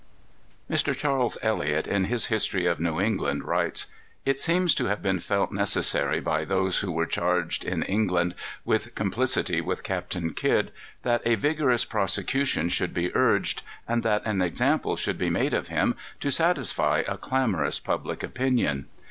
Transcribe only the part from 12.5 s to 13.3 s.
should be